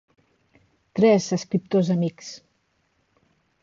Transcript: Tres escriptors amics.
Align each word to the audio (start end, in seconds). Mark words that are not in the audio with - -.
Tres 1.01 1.29
escriptors 1.39 1.95
amics. 1.99 2.35